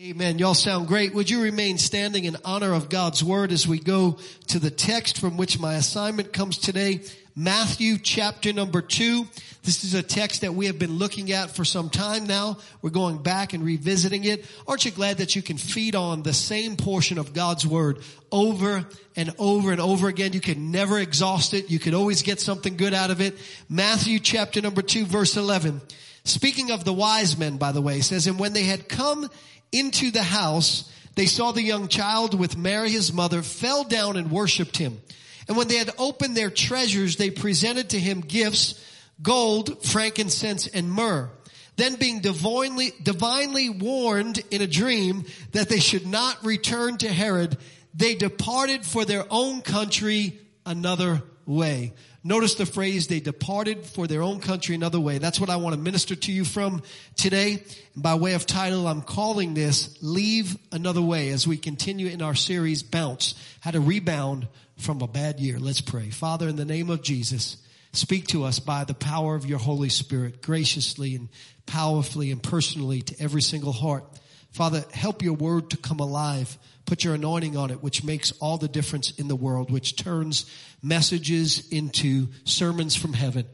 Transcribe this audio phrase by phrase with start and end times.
[0.00, 0.38] Amen.
[0.38, 1.12] Y'all sound great.
[1.12, 5.18] Would you remain standing in honor of God's word as we go to the text
[5.18, 7.00] from which my assignment comes today?
[7.34, 9.26] Matthew chapter number two.
[9.64, 12.58] This is a text that we have been looking at for some time now.
[12.80, 14.46] We're going back and revisiting it.
[14.68, 17.98] Aren't you glad that you can feed on the same portion of God's word
[18.30, 18.86] over
[19.16, 20.32] and over and over again?
[20.32, 21.72] You can never exhaust it.
[21.72, 23.36] You can always get something good out of it.
[23.68, 25.80] Matthew chapter number two verse 11.
[26.22, 29.30] Speaking of the wise men, by the way, says, and when they had come
[29.72, 34.30] into the house, they saw the young child with Mary his mother, fell down and
[34.30, 35.00] worshiped him.
[35.48, 38.84] And when they had opened their treasures, they presented to him gifts,
[39.22, 41.30] gold, frankincense, and myrrh.
[41.76, 47.56] Then being divinely, divinely warned in a dream that they should not return to Herod,
[47.94, 51.94] they departed for their own country another way.
[52.24, 55.18] Notice the phrase, they departed for their own country another way.
[55.18, 56.82] That's what I want to minister to you from
[57.16, 57.62] today.
[57.94, 62.20] And By way of title, I'm calling this Leave Another Way as we continue in
[62.20, 65.60] our series, Bounce, how to rebound from a bad year.
[65.60, 66.10] Let's pray.
[66.10, 67.56] Father, in the name of Jesus,
[67.92, 71.28] speak to us by the power of your Holy Spirit, graciously and
[71.66, 74.04] powerfully and personally to every single heart.
[74.50, 76.58] Father, help your word to come alive
[76.88, 80.46] Put your anointing on it, which makes all the difference in the world, which turns
[80.82, 83.44] messages into sermons from heaven.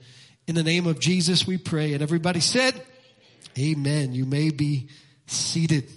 [0.47, 1.95] In the name of Jesus, we pray.
[1.95, 2.81] And everybody said,
[3.59, 4.15] Amen.
[4.15, 4.89] You may be
[5.27, 5.91] seated.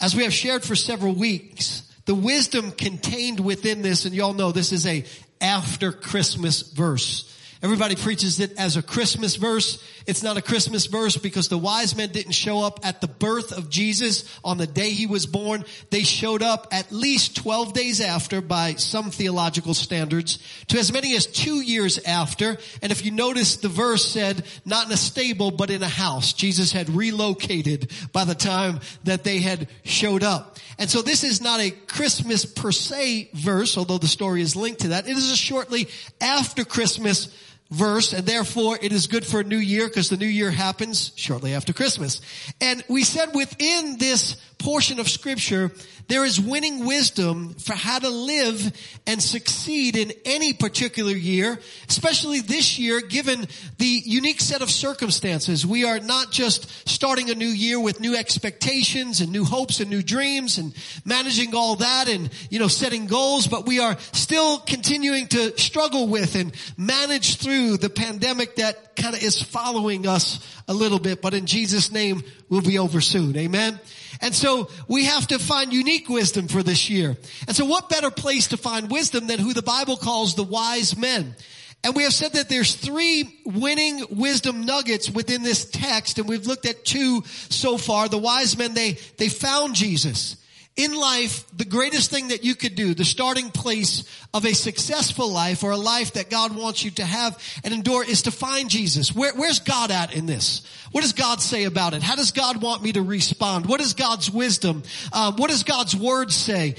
[0.00, 4.52] As we have shared for several weeks, the wisdom contained within this, and y'all know
[4.52, 5.04] this is a
[5.38, 7.38] after Christmas verse.
[7.62, 9.84] Everybody preaches it as a Christmas verse.
[10.06, 13.52] It's not a Christmas verse because the wise men didn't show up at the birth
[13.52, 15.66] of Jesus on the day he was born.
[15.90, 21.14] They showed up at least 12 days after by some theological standards to as many
[21.14, 22.56] as two years after.
[22.80, 26.32] And if you notice, the verse said not in a stable, but in a house.
[26.32, 30.56] Jesus had relocated by the time that they had showed up.
[30.78, 34.80] And so this is not a Christmas per se verse, although the story is linked
[34.80, 35.06] to that.
[35.06, 35.88] It is a shortly
[36.22, 37.28] after Christmas
[37.70, 41.12] verse and therefore it is good for a new year because the new year happens
[41.16, 42.20] shortly after Christmas.
[42.60, 45.72] And we said within this portion of scripture,
[46.08, 48.72] there is winning wisdom for how to live
[49.06, 53.46] and succeed in any particular year, especially this year given
[53.78, 55.64] the unique set of circumstances.
[55.64, 59.88] We are not just starting a new year with new expectations and new hopes and
[59.88, 64.58] new dreams and managing all that and, you know, setting goals, but we are still
[64.58, 70.44] continuing to struggle with and manage through the pandemic that kind of is following us
[70.70, 73.36] a little bit, but in Jesus name we'll be over soon.
[73.36, 73.78] Amen.
[74.20, 77.16] And so we have to find unique wisdom for this year.
[77.48, 80.96] And so what better place to find wisdom than who the Bible calls the wise
[80.96, 81.34] men?
[81.82, 86.46] And we have said that there's three winning wisdom nuggets within this text, and we've
[86.46, 88.08] looked at two so far.
[88.08, 90.36] The wise men, they, they found Jesus.
[90.80, 95.30] In life, the greatest thing that you could do, the starting place of a successful
[95.30, 98.70] life or a life that God wants you to have and endure is to find
[98.70, 99.14] Jesus.
[99.14, 100.62] Where, where's God at in this?
[100.92, 102.02] What does God say about it?
[102.02, 103.66] How does God want me to respond?
[103.66, 104.82] What is God's wisdom?
[105.12, 106.72] Uh, what does God's word say?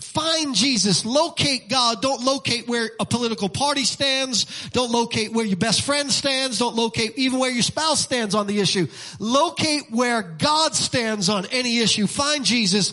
[0.00, 1.04] Find Jesus.
[1.04, 2.00] Locate God.
[2.00, 4.68] Don't locate where a political party stands.
[4.70, 6.58] Don't locate where your best friend stands.
[6.58, 8.86] Don't locate even where your spouse stands on the issue.
[9.18, 12.06] Locate where God stands on any issue.
[12.06, 12.92] Find Jesus.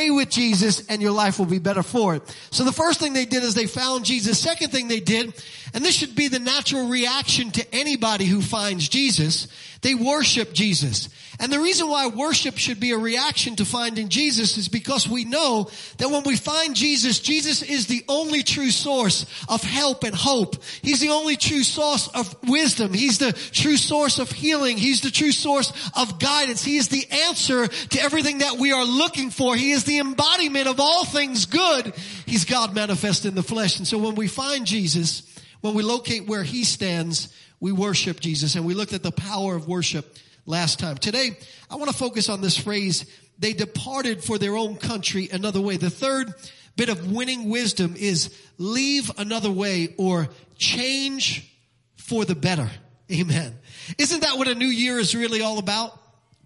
[0.00, 2.36] Stay with Jesus and your life will be better for it.
[2.50, 4.38] So the first thing they did is they found Jesus.
[4.38, 5.34] Second thing they did,
[5.74, 9.46] and this should be the natural reaction to anybody who finds Jesus,
[9.82, 11.10] they worship Jesus.
[11.40, 15.24] And the reason why worship should be a reaction to finding Jesus is because we
[15.24, 20.14] know that when we find Jesus, Jesus is the only true source of help and
[20.14, 20.62] hope.
[20.82, 22.92] He's the only true source of wisdom.
[22.92, 24.76] He's the true source of healing.
[24.76, 26.62] He's the true source of guidance.
[26.62, 29.56] He is the answer to everything that we are looking for.
[29.56, 31.94] He is the embodiment of all things good.
[32.26, 33.78] He's God manifest in the flesh.
[33.78, 35.22] And so when we find Jesus,
[35.62, 38.56] when we locate where he stands, we worship Jesus.
[38.56, 40.18] And we looked at the power of worship
[40.50, 40.98] last time.
[40.98, 41.38] Today,
[41.70, 43.06] I want to focus on this phrase,
[43.38, 45.76] they departed for their own country another way.
[45.76, 46.34] The third
[46.76, 50.28] bit of winning wisdom is leave another way or
[50.58, 51.50] change
[51.96, 52.68] for the better.
[53.10, 53.56] Amen.
[53.98, 55.98] Isn't that what a new year is really all about?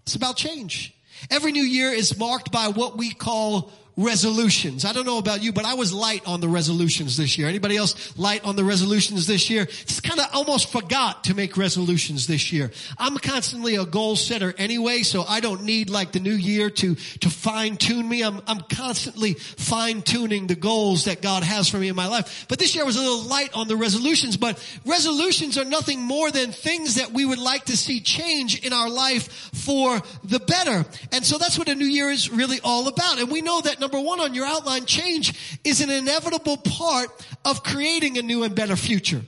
[0.03, 0.93] It's about change.
[1.29, 4.83] Every new year is marked by what we call resolutions.
[4.83, 7.47] I don't know about you, but I was light on the resolutions this year.
[7.47, 9.65] Anybody else light on the resolutions this year?
[9.65, 12.71] Just kind of almost forgot to make resolutions this year.
[12.97, 16.95] I'm constantly a goal setter anyway, so I don't need like the new year to,
[16.95, 18.21] to fine tune me.
[18.21, 22.45] I'm, I'm constantly fine tuning the goals that God has for me in my life.
[22.49, 26.01] But this year I was a little light on the resolutions, but resolutions are nothing
[26.01, 30.39] more than things that we would like to see change in our life for the
[30.39, 30.85] better.
[31.13, 33.19] And so that's what a new year is really all about.
[33.19, 37.09] And we know that number one on your outline, change is an inevitable part
[37.45, 39.21] of creating a new and better future.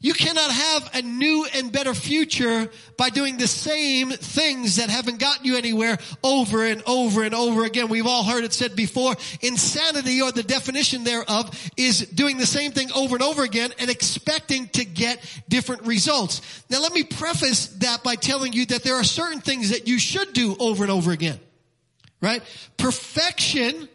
[0.00, 5.20] You cannot have a new and better future by doing the same things that haven't
[5.20, 7.88] gotten you anywhere over and over and over again.
[7.88, 9.14] We've all heard it said before.
[9.42, 13.90] Insanity or the definition thereof is doing the same thing over and over again and
[13.90, 16.40] expecting to get different results.
[16.70, 19.98] Now let me preface that by telling you that there are certain things that you
[19.98, 21.40] should do over and over again.
[22.26, 22.42] Right?
[22.76, 23.88] Perfection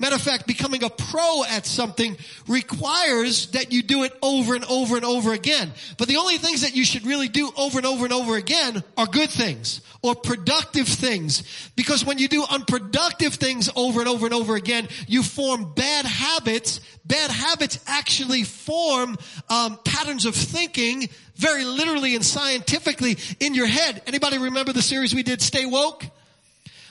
[0.00, 2.16] Matter of fact, becoming a pro at something
[2.48, 5.70] requires that you do it over and over and over again.
[5.98, 8.82] But the only things that you should really do over and over and over again
[8.96, 11.42] are good things or productive things.
[11.76, 16.06] Because when you do unproductive things over and over and over again, you form bad
[16.06, 16.80] habits.
[17.04, 19.18] Bad habits actually form
[19.50, 24.00] um, patterns of thinking very literally and scientifically in your head.
[24.06, 26.06] Anybody remember the series we did, Stay Woke?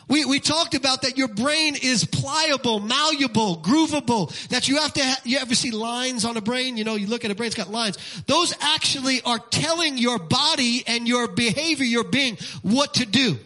[0.09, 5.03] We, we talked about that your brain is pliable, malleable, groovable, that you have to,
[5.03, 6.77] ha- you ever see lines on a brain?
[6.77, 7.97] You know, you look at a brain, it's got lines.
[8.25, 13.37] Those actually are telling your body and your behavior, your being, what to do.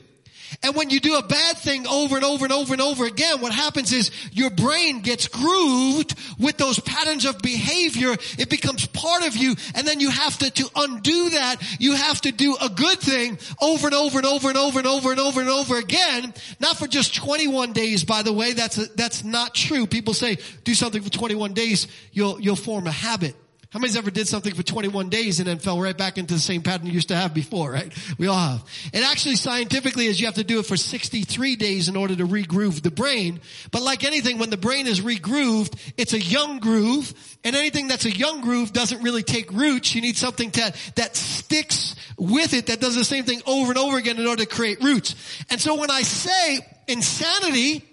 [0.63, 3.41] And when you do a bad thing over and over and over and over again,
[3.41, 8.13] what happens is your brain gets grooved with those patterns of behavior.
[8.37, 9.55] It becomes part of you.
[9.75, 11.57] And then you have to, to undo that.
[11.79, 14.87] You have to do a good thing over and over and over and over and
[14.87, 16.33] over and over and over again.
[16.61, 18.53] Not for just 21 days, by the way.
[18.53, 19.85] That's, a, that's not true.
[19.85, 21.87] People say do something for 21 days.
[22.13, 23.35] You'll, you'll form a habit.
[23.73, 26.39] How many's ever did something for 21 days and then fell right back into the
[26.39, 27.91] same pattern you used to have before, right?
[28.19, 28.63] We all have.
[28.93, 32.27] And actually scientifically is you have to do it for 63 days in order to
[32.27, 33.39] regroove the brain.
[33.71, 37.15] But like anything, when the brain is regrooved, it's a young groove.
[37.43, 39.95] And anything that's a young groove doesn't really take roots.
[39.95, 43.79] You need something that, that sticks with it, that does the same thing over and
[43.79, 45.15] over again in order to create roots.
[45.49, 47.83] And so when I say insanity,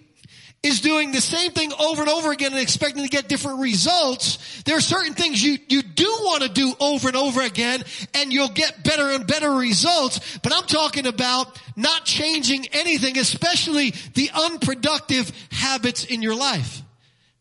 [0.63, 4.61] is doing the same thing over and over again and expecting to get different results,
[4.63, 8.31] there are certain things you, you do want to do over and over again and
[8.31, 10.37] you'll get better and better results.
[10.43, 16.83] But I'm talking about not changing anything, especially the unproductive habits in your life.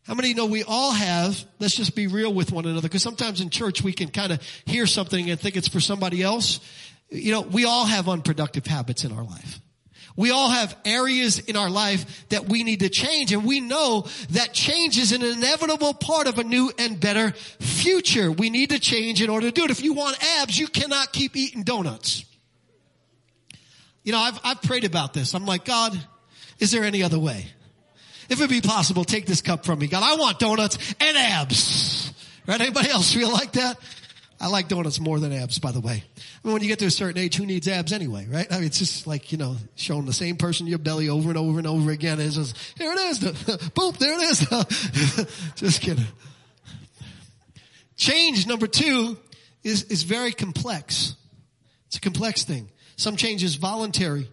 [0.05, 3.43] How many know we all have, let's just be real with one another, because sometimes
[3.43, 6.59] in church we can kind of hear something and think it's for somebody else.
[7.11, 9.61] You know, we all have unproductive habits in our life.
[10.17, 14.07] We all have areas in our life that we need to change and we know
[14.31, 18.31] that change is an inevitable part of a new and better future.
[18.31, 19.71] We need to change in order to do it.
[19.71, 22.25] If you want abs, you cannot keep eating donuts.
[24.03, 25.35] You know, I've, I've prayed about this.
[25.35, 25.99] I'm like, God,
[26.59, 27.47] is there any other way?
[28.29, 29.89] If it be possible, take this cup from me.
[29.89, 32.13] God, I want donuts and abs.
[32.47, 32.61] Right?
[32.61, 33.79] Anybody else feel like that?
[34.41, 36.03] I like donuts more than abs, by the way.
[36.03, 38.51] I mean, when you get to a certain age, who needs abs anyway, right?
[38.51, 41.37] I mean, it's just like, you know, showing the same person your belly over and
[41.37, 42.19] over and over again.
[42.19, 43.19] It's just, here it is.
[43.75, 45.53] Boop, there it is.
[45.57, 46.07] just kidding.
[47.97, 49.19] Change number two
[49.63, 51.17] is, is very complex.
[51.89, 52.71] It's a complex thing.
[52.97, 54.27] Some change is voluntary.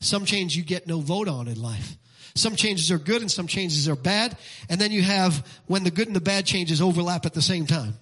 [0.00, 1.96] Some change you get no vote on in life.
[2.34, 4.36] Some changes are good and some changes are bad.
[4.68, 7.64] And then you have when the good and the bad changes overlap at the same
[7.64, 7.94] time.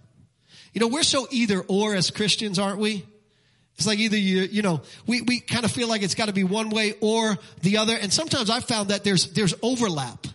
[0.75, 3.05] You know, we're so either or as Christians, aren't we?
[3.76, 6.32] It's like either you, you know, we, we kind of feel like it's got to
[6.32, 7.97] be one way or the other.
[7.97, 10.26] And sometimes I've found that there's, there's overlap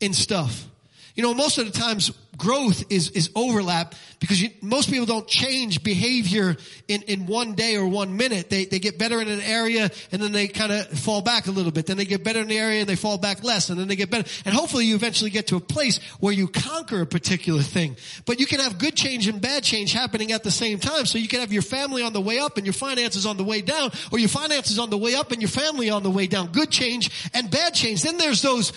[0.00, 0.66] in stuff.
[1.14, 5.28] You know, most of the times growth is, is overlap because you, most people don't
[5.28, 6.56] change behavior
[6.88, 8.50] in, in one day or one minute.
[8.50, 11.52] They, they get better in an area and then they kind of fall back a
[11.52, 11.86] little bit.
[11.86, 13.94] Then they get better in the area and they fall back less and then they
[13.94, 14.28] get better.
[14.44, 17.96] And hopefully you eventually get to a place where you conquer a particular thing.
[18.26, 21.06] But you can have good change and bad change happening at the same time.
[21.06, 23.44] So you can have your family on the way up and your finances on the
[23.44, 26.26] way down or your finances on the way up and your family on the way
[26.26, 26.50] down.
[26.50, 28.02] Good change and bad change.
[28.02, 28.72] Then there's those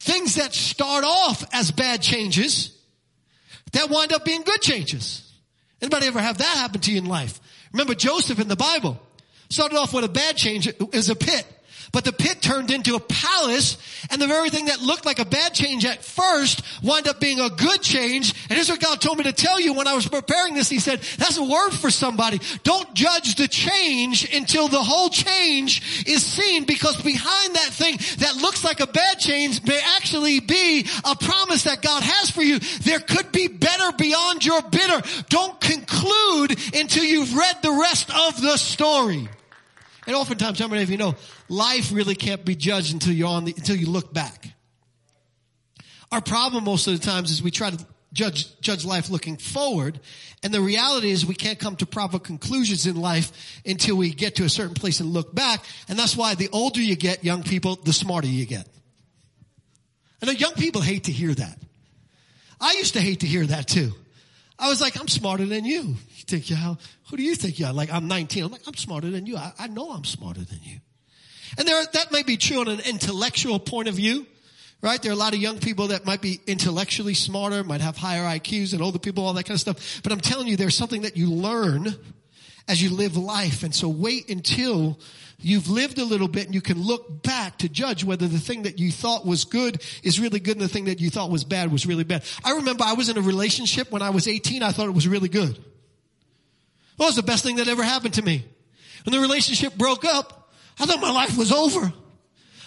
[0.00, 2.76] things that start off as bad changes
[3.72, 5.30] that wind up being good changes.
[5.80, 7.40] Anybody ever have that happen to you in life?
[7.72, 9.00] Remember Joseph in the Bible
[9.48, 11.46] started off with a bad change is a pit.
[11.92, 13.76] But the pit turned into a palace
[14.10, 17.40] and the very thing that looked like a bad change at first wound up being
[17.40, 18.32] a good change.
[18.48, 20.68] And here's what God told me to tell you when I was preparing this.
[20.68, 22.40] He said, that's a word for somebody.
[22.62, 28.36] Don't judge the change until the whole change is seen because behind that thing that
[28.36, 32.60] looks like a bad change may actually be a promise that God has for you.
[32.82, 35.02] There could be better beyond your bitter.
[35.28, 39.28] Don't conclude until you've read the rest of the story.
[40.06, 41.14] And oftentimes, how many of you know,
[41.50, 44.48] life really can't be judged until you're on the, until you look back.
[46.10, 50.00] Our problem most of the times is we try to judge, judge life looking forward.
[50.42, 54.36] And the reality is we can't come to proper conclusions in life until we get
[54.36, 55.64] to a certain place and look back.
[55.88, 58.66] And that's why the older you get, young people, the smarter you get.
[60.22, 61.58] I know young people hate to hear that.
[62.60, 63.92] I used to hate to hear that too.
[64.58, 65.80] I was like, I'm smarter than you.
[65.82, 66.76] You think you're how?
[67.08, 67.72] Who do you think you are?
[67.72, 68.44] Like I'm 19.
[68.44, 69.36] I'm like, I'm smarter than you.
[69.36, 70.80] I, I know I'm smarter than you.
[71.58, 74.26] And there, that may be true on an intellectual point of view,
[74.82, 75.00] right?
[75.00, 78.22] There are a lot of young people that might be intellectually smarter, might have higher
[78.22, 80.00] IQs and older people, all that kind of stuff.
[80.02, 81.94] But I'm telling you, there's something that you learn
[82.68, 83.62] as you live life.
[83.62, 84.98] And so wait until
[85.40, 88.62] you've lived a little bit and you can look back to judge whether the thing
[88.62, 91.44] that you thought was good is really good and the thing that you thought was
[91.44, 92.22] bad was really bad.
[92.44, 94.62] I remember I was in a relationship when I was 18.
[94.62, 95.58] I thought it was really good.
[96.96, 98.44] Well, it was the best thing that ever happened to me.
[99.04, 100.39] When the relationship broke up,
[100.80, 101.92] I thought my life was over.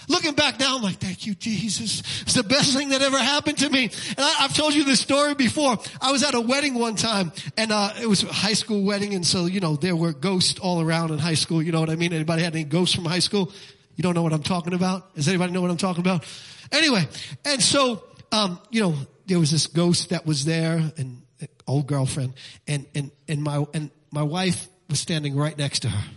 [0.10, 2.01] Looking back now, I'm like, thank you, Jesus.
[2.24, 3.86] It's the best thing that ever happened to me.
[3.86, 5.77] And I, have told you this story before.
[6.01, 9.13] I was at a wedding one time and, uh, it was a high school wedding.
[9.13, 11.63] And so, you know, there were ghosts all around in high school.
[11.63, 12.12] You know what I mean?
[12.12, 13.51] Anybody had any ghosts from high school?
[13.96, 15.15] You don't know what I'm talking about?
[15.15, 16.25] Does anybody know what I'm talking about?
[16.72, 17.08] Anyway,
[17.46, 18.96] and so, um, you know,
[19.27, 21.22] there was this ghost that was there and
[21.67, 22.34] old girlfriend
[22.67, 26.10] and, and, and my, and my wife was standing right next to her.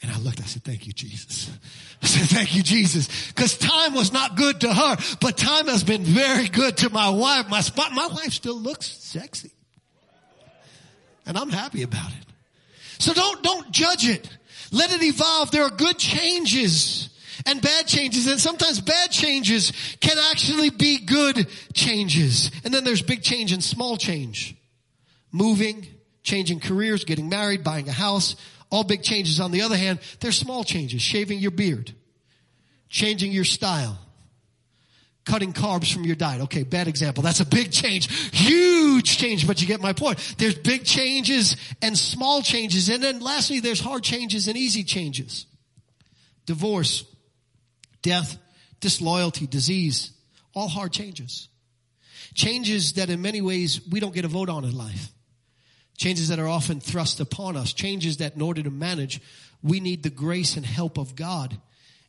[0.00, 1.50] And I looked, I said, thank you, Jesus.
[2.02, 3.32] I said, thank you, Jesus.
[3.32, 7.10] Cause time was not good to her, but time has been very good to my
[7.10, 7.48] wife.
[7.48, 9.50] My spot, my wife still looks sexy.
[11.26, 12.26] And I'm happy about it.
[12.98, 14.28] So don't, don't judge it.
[14.70, 15.50] Let it evolve.
[15.50, 17.10] There are good changes
[17.44, 18.26] and bad changes.
[18.26, 22.50] And sometimes bad changes can actually be good changes.
[22.64, 24.56] And then there's big change and small change.
[25.32, 25.86] Moving,
[26.22, 28.36] changing careers, getting married, buying a house,
[28.70, 29.40] all big changes.
[29.40, 31.00] On the other hand, there's small changes.
[31.02, 31.92] Shaving your beard.
[32.88, 33.98] Changing your style.
[35.24, 36.42] Cutting carbs from your diet.
[36.42, 37.22] Okay, bad example.
[37.22, 38.10] That's a big change.
[38.34, 40.36] Huge change, but you get my point.
[40.38, 42.88] There's big changes and small changes.
[42.88, 45.46] And then lastly, there's hard changes and easy changes.
[46.46, 47.04] Divorce,
[48.00, 48.38] death,
[48.80, 50.12] disloyalty, disease,
[50.54, 51.48] all hard changes.
[52.34, 55.12] Changes that in many ways we don't get a vote on in life.
[55.98, 57.72] Changes that are often thrust upon us.
[57.72, 59.20] Changes that in order to manage,
[59.62, 61.58] we need the grace and help of God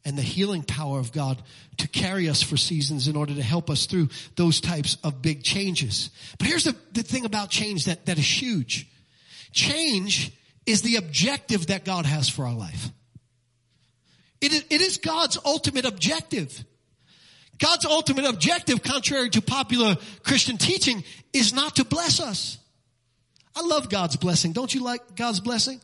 [0.05, 1.41] and the healing power of God
[1.77, 5.43] to carry us for seasons in order to help us through those types of big
[5.43, 6.11] changes.
[6.37, 8.87] But here's the, the thing about change that, that is huge.
[9.53, 10.31] Change
[10.67, 12.91] is the objective that God has for our life.
[14.39, 16.63] It is, it is God's ultimate objective.
[17.57, 21.03] God's ultimate objective, contrary to popular Christian teaching,
[21.33, 22.58] is not to bless us.
[23.55, 24.53] I love God's blessing.
[24.53, 25.81] Don't you like God's blessing?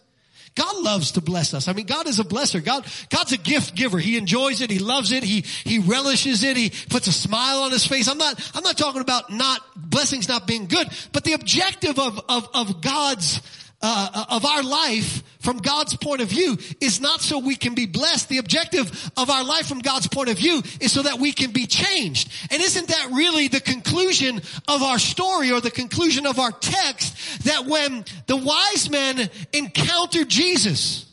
[0.55, 1.67] God loves to bless us.
[1.67, 2.63] I mean, God is a blesser.
[2.63, 3.99] God, God's a gift giver.
[3.99, 4.71] He enjoys it.
[4.71, 5.21] He loves it.
[5.21, 6.55] He, he relishes it.
[6.55, 8.07] He puts a smile on his face.
[8.07, 12.21] I'm not, I'm not talking about not, blessings not being good, but the objective of,
[12.29, 13.41] of, of God's
[13.81, 17.85] uh, of our life from God's point of view is not so we can be
[17.85, 18.29] blessed.
[18.29, 21.51] The objective of our life from God's point of view is so that we can
[21.51, 22.31] be changed.
[22.51, 27.43] And isn't that really the conclusion of our story or the conclusion of our text
[27.45, 31.05] that when the wise men encountered Jesus,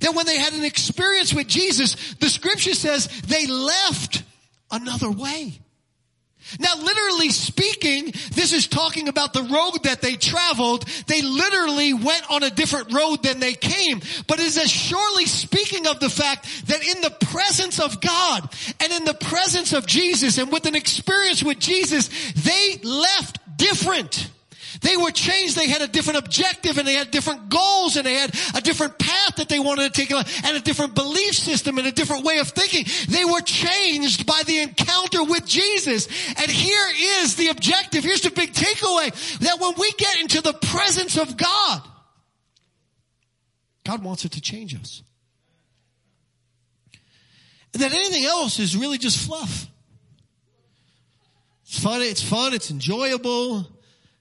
[0.00, 4.22] that when they had an experience with Jesus, the scripture says they left
[4.70, 5.60] another way.
[6.58, 10.84] Now, literally speaking, this is talking about the road that they traveled.
[11.06, 14.00] They literally went on a different road than they came.
[14.26, 18.48] But it is surely speaking of the fact that in the presence of God
[18.80, 24.30] and in the presence of Jesus and with an experience with Jesus, they left different.
[24.82, 25.56] They were changed.
[25.56, 28.98] They had a different objective and they had different goals and they had a different
[29.36, 32.48] that they wanted to take and a different belief system and a different way of
[32.48, 32.84] thinking.
[33.08, 36.06] They were changed by the encounter with Jesus.
[36.28, 36.86] And here
[37.22, 38.04] is the objective.
[38.04, 41.82] Here's the big takeaway that when we get into the presence of God,
[43.84, 45.02] God wants it to change us.
[47.72, 49.66] And that anything else is really just fluff.
[51.66, 53.58] It's fun, it's fun, it's enjoyable.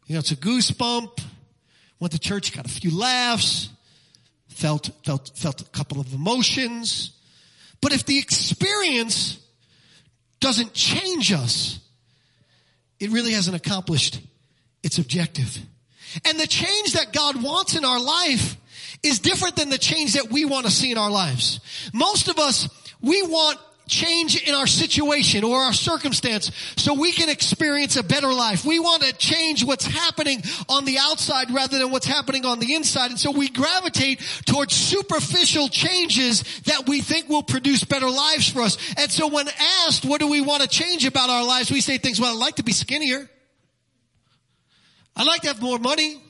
[0.07, 1.21] You know, it's a goosebump.
[1.99, 3.69] Went to church, got a few laughs,
[4.55, 7.11] felt, felt, felt a couple of emotions.
[7.81, 9.37] But if the experience
[10.39, 11.79] doesn't change us,
[12.99, 14.21] it really hasn't accomplished
[14.81, 15.57] its objective.
[16.25, 18.55] And the change that God wants in our life
[19.03, 21.59] is different than the change that we want to see in our lives.
[21.93, 22.69] Most of us,
[23.01, 28.33] we want change in our situation or our circumstance so we can experience a better
[28.33, 28.65] life.
[28.65, 32.73] We want to change what's happening on the outside rather than what's happening on the
[32.75, 33.11] inside.
[33.11, 38.61] And so we gravitate towards superficial changes that we think will produce better lives for
[38.61, 38.77] us.
[38.97, 39.47] And so when
[39.85, 41.71] asked, what do we want to change about our lives?
[41.71, 43.29] We say things, well, I'd like to be skinnier.
[45.15, 46.21] I'd like to have more money.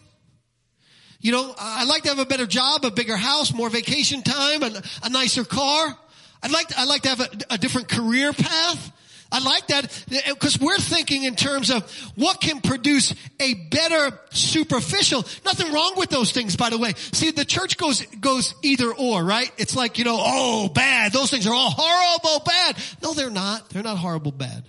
[1.22, 4.62] You know, I'd like to have a better job, a bigger house, more vacation time,
[4.62, 5.98] and a nicer car.
[6.44, 8.92] I'd like to, I'd like to have a, a different career path.
[9.32, 15.26] I like that because we're thinking in terms of what can produce a better superficial.
[15.44, 16.94] Nothing wrong with those things, by the way.
[17.12, 19.52] See, the church goes, goes either or, right?
[19.58, 21.12] It's like, you know, oh, bad.
[21.12, 22.78] Those things are all horrible bad.
[23.02, 23.70] No, they're not.
[23.72, 24.64] They're not horrible bad.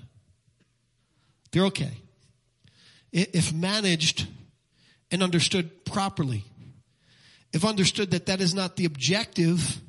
[1.52, 1.92] They're okay.
[3.12, 4.26] If managed
[5.10, 6.44] and understood properly,
[7.52, 9.80] if understood that that is not the objective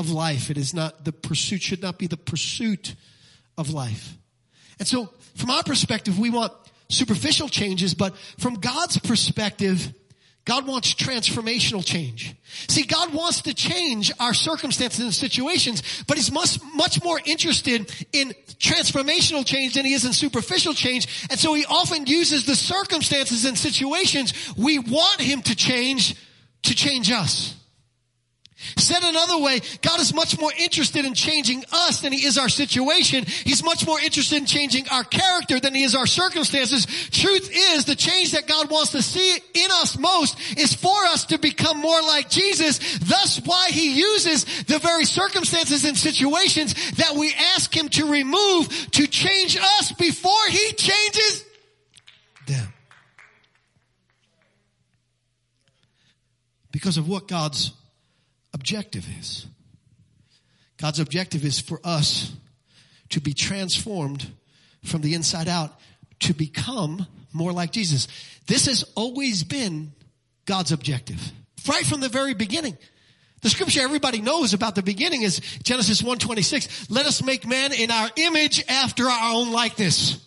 [0.00, 0.50] of life.
[0.50, 2.96] It is not the pursuit, should not be the pursuit
[3.56, 4.16] of life.
[4.78, 6.52] And so from our perspective, we want
[6.88, 9.94] superficial changes, but from God's perspective,
[10.46, 12.34] God wants transformational change.
[12.68, 17.92] See, God wants to change our circumstances and situations, but He's much, much more interested
[18.12, 21.26] in transformational change than He is in superficial change.
[21.30, 26.16] And so He often uses the circumstances and situations we want Him to change
[26.62, 27.54] to change us.
[28.76, 32.48] Said another way, God is much more interested in changing us than he is our
[32.48, 33.24] situation.
[33.24, 36.86] He's much more interested in changing our character than he is our circumstances.
[37.10, 41.26] Truth is, the change that God wants to see in us most is for us
[41.26, 42.78] to become more like Jesus.
[42.98, 48.68] Thus why he uses the very circumstances and situations that we ask him to remove
[48.92, 51.44] to change us before he changes
[52.46, 52.72] them.
[56.72, 57.72] Because of what God's
[58.60, 59.46] objective is.
[60.76, 62.30] God's objective is for us
[63.08, 64.30] to be transformed
[64.84, 65.80] from the inside out
[66.20, 68.06] to become more like Jesus.
[68.46, 69.92] This has always been
[70.44, 71.32] God's objective.
[71.66, 72.76] Right from the very beginning.
[73.40, 76.90] The scripture everybody knows about the beginning is Genesis 1:26.
[76.90, 80.12] Let us make man in our image after our own likeness.
[80.12, 80.18] You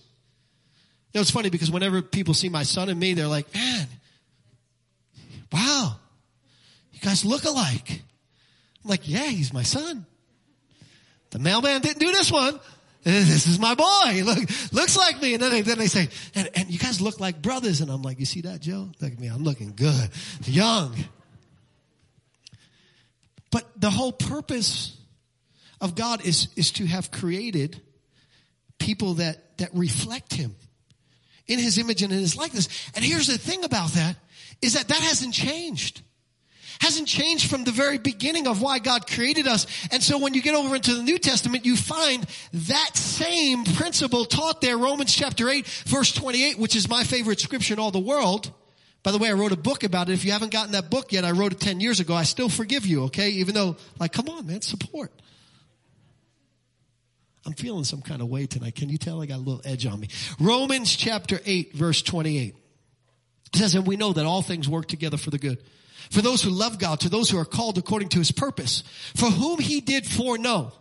[1.19, 3.87] know, it's funny because whenever people see my son and me, they're like, man,
[5.51, 5.97] wow,
[6.91, 8.01] you guys look alike.
[8.83, 10.05] I'm like, yeah, he's my son.
[11.31, 12.59] The mailman didn't do this one.
[13.03, 14.23] This is my boy.
[14.23, 14.39] Look,
[14.71, 15.33] looks like me.
[15.33, 17.81] And then they, then they say, and, and you guys look like brothers.
[17.81, 18.89] And I'm like, you see that, Joe?
[19.01, 19.27] Look at me.
[19.27, 20.09] I'm looking good,
[20.45, 20.95] young.
[23.51, 24.97] But the whole purpose
[25.81, 27.81] of God is, is to have created
[28.79, 30.55] people that, that reflect him
[31.45, 32.69] in his image and in his likeness.
[32.95, 34.15] And here's the thing about that
[34.61, 36.01] is that that hasn't changed
[36.79, 39.67] hasn't changed from the very beginning of why God created us.
[39.91, 44.25] And so when you get over into the New Testament, you find that same principle
[44.25, 47.99] taught there, Romans chapter 8, verse 28, which is my favorite scripture in all the
[47.99, 48.51] world.
[49.03, 50.13] By the way, I wrote a book about it.
[50.13, 52.15] If you haven't gotten that book yet, I wrote it 10 years ago.
[52.15, 53.31] I still forgive you, okay?
[53.31, 55.11] Even though, like, come on, man, support.
[57.45, 58.75] I'm feeling some kind of way tonight.
[58.75, 60.07] Can you tell I got a little edge on me?
[60.39, 62.55] Romans chapter 8, verse 28.
[63.53, 65.61] It says, and we know that all things work together for the good
[66.11, 68.83] for those who love God, to those who are called according to his purpose,
[69.15, 70.71] for whom he did foreknow.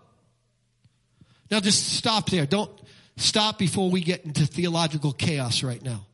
[1.51, 2.47] Now just stop there.
[2.47, 2.71] Don't
[3.17, 6.07] stop before we get into theological chaos right now.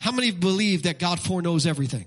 [0.00, 2.06] How many believe that God foreknows everything?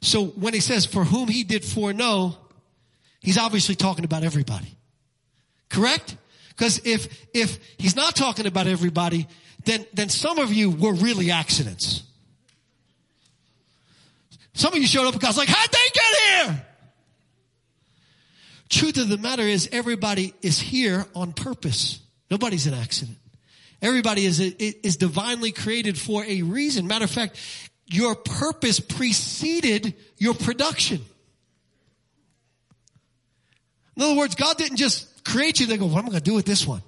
[0.00, 2.36] So when he says for whom he did foreknow,
[3.20, 4.76] he's obviously talking about everybody.
[5.68, 6.16] Correct?
[6.48, 9.26] Because if, if he's not talking about everybody,
[9.64, 12.02] then, then some of you were really accidents.
[14.52, 16.66] Some of you showed up because like, how'd they get here?
[18.68, 22.00] Truth of the matter is everybody is here on purpose.
[22.30, 23.18] Nobody's an accident.
[23.82, 26.86] Everybody is, is divinely created for a reason.
[26.86, 27.38] Matter of fact,
[27.86, 31.00] your purpose preceded your production.
[33.96, 36.30] In other words, God didn't just create you, they go, what am I going to
[36.30, 36.82] do with this one?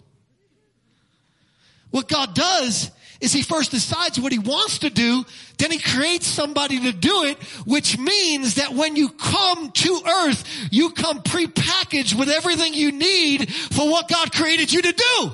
[1.90, 2.90] What God does
[3.22, 5.24] is he first decides what he wants to do,
[5.58, 10.44] then he creates somebody to do it, which means that when you come to earth,
[10.72, 15.30] you come prepackaged with everything you need for what God created you to do.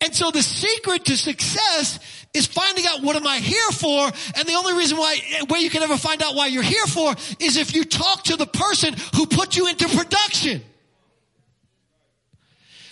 [0.00, 1.98] And so the secret to success
[2.32, 4.10] is finding out what am I here for?
[4.36, 5.18] And the only reason why,
[5.50, 8.36] way you can ever find out why you're here for is if you talk to
[8.36, 10.62] the person who put you into production.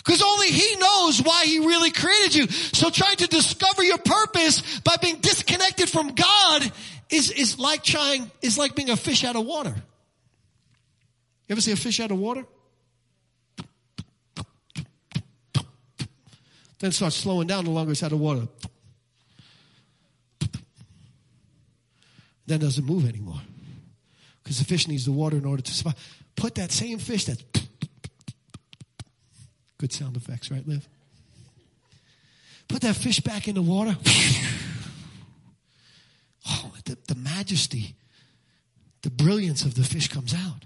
[0.04, 2.46] Because only He knows why He really created you.
[2.48, 6.72] So trying to discover your purpose by being disconnected from God
[7.10, 9.74] is, is like trying, is like being a fish out of water.
[11.48, 12.44] You ever see a fish out of water?
[16.80, 18.48] Then starts slowing down the longer it's out of water.
[22.46, 23.40] Then doesn't move anymore.
[24.42, 25.94] Because the fish needs the water in order to survive.
[26.34, 27.44] Put that same fish that's
[29.82, 30.88] good sound effects, right, Liv?
[32.68, 33.96] Put that fish back in the water.
[36.44, 37.94] Oh, the, the majesty,
[39.02, 40.64] the brilliance of the fish comes out.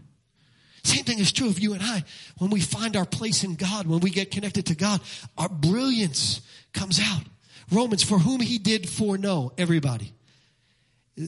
[0.85, 2.03] Same thing is true of you and I.
[2.39, 5.03] When we find our place in God, when we get connected to God,
[5.37, 6.41] our brilliance
[6.73, 7.25] comes out.
[7.71, 10.15] Romans, for whom he did foreknow, everybody.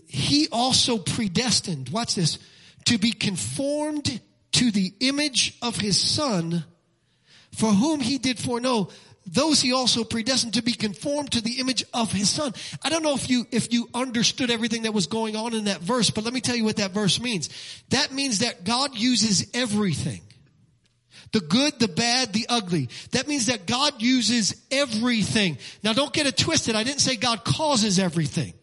[0.07, 2.39] He also predestined, watch this,
[2.87, 4.19] to be conformed
[4.53, 6.65] to the image of his son,
[7.59, 8.89] for whom he did foreknow,
[9.27, 12.55] those he also predestined to be conformed to the image of his son.
[12.83, 15.81] I don't know if you, if you understood everything that was going on in that
[15.81, 17.51] verse, but let me tell you what that verse means.
[17.91, 20.21] That means that God uses everything.
[21.33, 22.89] The good, the bad, the ugly.
[23.11, 25.59] That means that God uses everything.
[25.83, 26.77] Now don't get it twisted.
[26.77, 28.55] I didn't say God causes everything.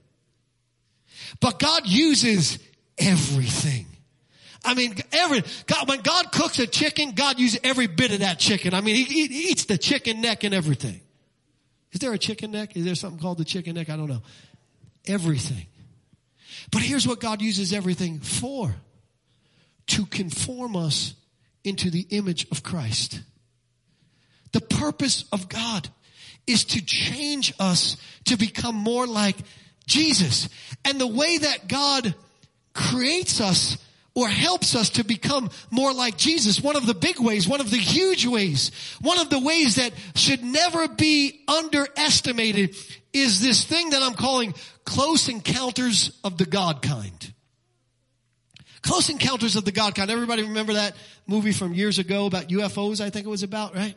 [1.41, 2.59] But God uses
[2.97, 3.85] everything.
[4.63, 8.39] I mean, every, God, when God cooks a chicken, God uses every bit of that
[8.39, 8.73] chicken.
[8.73, 11.01] I mean, he, he eats the chicken neck and everything.
[11.91, 12.75] Is there a chicken neck?
[12.75, 13.89] Is there something called the chicken neck?
[13.89, 14.21] I don't know.
[15.07, 15.65] Everything.
[16.71, 18.75] But here's what God uses everything for.
[19.87, 21.13] To conform us
[21.63, 23.21] into the image of Christ.
[24.51, 25.87] The purpose of God
[26.47, 29.35] is to change us to become more like
[29.85, 30.49] Jesus.
[30.83, 32.15] And the way that God
[32.73, 33.77] creates us
[34.15, 36.61] or helps us to become more like Jesus.
[36.61, 39.91] One of the big ways, one of the huge ways, one of the ways that
[40.15, 42.75] should never be underestimated
[43.13, 47.33] is this thing that I'm calling close encounters of the God kind.
[48.81, 50.09] Close encounters of the God kind.
[50.09, 50.95] Everybody remember that
[51.27, 53.95] movie from years ago about UFOs, I think it was about, right?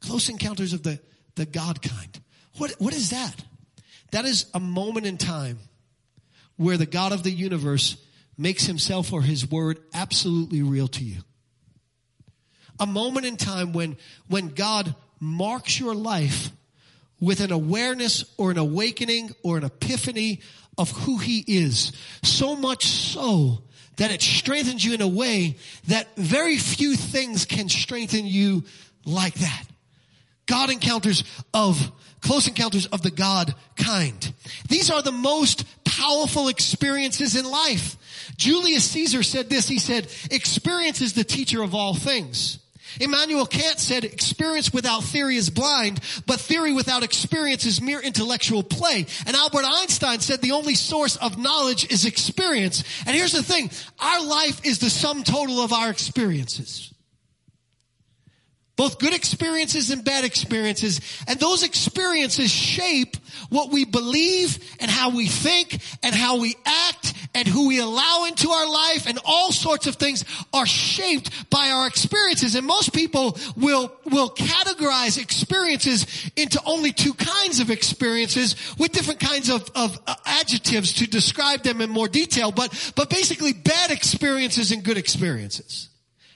[0.00, 1.00] Close encounters of the,
[1.34, 2.20] the God kind.
[2.58, 3.34] What, what is that?
[4.12, 5.58] That is a moment in time
[6.56, 7.96] where the God of the universe
[8.36, 11.22] makes himself or his word absolutely real to you.
[12.80, 13.96] A moment in time when,
[14.28, 16.50] when God marks your life
[17.20, 20.40] with an awareness or an awakening or an epiphany
[20.76, 21.92] of who he is.
[22.22, 23.62] So much so
[23.96, 28.64] that it strengthens you in a way that very few things can strengthen you
[29.04, 29.64] like that.
[30.46, 31.22] God encounters
[31.54, 34.32] of, close encounters of the God kind.
[34.68, 37.96] These are the most powerful experiences in life.
[38.36, 42.58] Julius Caesar said this, he said, experience is the teacher of all things.
[43.00, 48.62] Immanuel Kant said, experience without theory is blind, but theory without experience is mere intellectual
[48.62, 49.06] play.
[49.26, 52.84] And Albert Einstein said the only source of knowledge is experience.
[53.06, 56.91] And here's the thing, our life is the sum total of our experiences.
[58.82, 61.00] Both good experiences and bad experiences.
[61.28, 63.16] And those experiences shape
[63.48, 68.24] what we believe and how we think and how we act and who we allow
[68.26, 72.56] into our life and all sorts of things are shaped by our experiences.
[72.56, 79.20] And most people will, will categorize experiences into only two kinds of experiences with different
[79.20, 82.50] kinds of, of uh, adjectives to describe them in more detail.
[82.50, 85.88] But, but basically bad experiences and good experiences.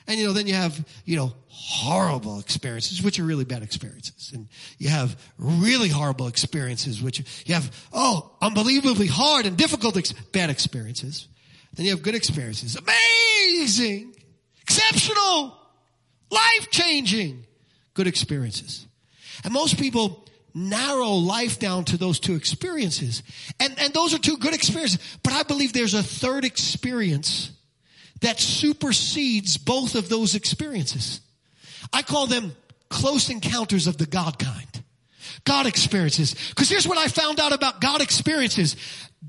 [0.06, 4.30] And you know, then you have, you know, horrible experiences, which are really bad experiences.
[4.34, 4.46] And
[4.78, 10.50] you have really horrible experiences, which you have, oh, unbelievably hard and difficult, ex- bad
[10.50, 11.28] experiences.
[11.74, 12.76] Then you have good experiences.
[12.76, 14.14] Amazing!
[14.62, 15.58] Exceptional!
[16.30, 17.44] Life-changing!
[17.94, 18.86] Good experiences.
[19.42, 23.22] And most people narrow life down to those two experiences.
[23.58, 25.00] And, and those are two good experiences.
[25.22, 27.50] But I believe there's a third experience
[28.20, 31.20] that supersedes both of those experiences.
[31.96, 32.54] I call them
[32.90, 34.82] close encounters of the God kind.
[35.44, 36.34] God experiences.
[36.54, 38.76] Cause here's what I found out about God experiences.